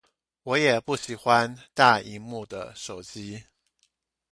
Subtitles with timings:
[0.41, 3.43] 我也不喜歡大螢幕的手機